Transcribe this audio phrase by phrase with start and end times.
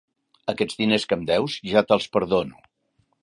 [0.53, 2.65] Aquests diners que em deus, ja te'ls perdono.